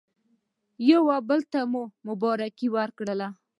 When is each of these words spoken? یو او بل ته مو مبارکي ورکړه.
یو 0.89 1.03
او 1.15 1.21
بل 1.29 1.41
ته 1.51 1.59
مو 1.71 1.83
مبارکي 2.07 2.67
ورکړه. 2.75 3.27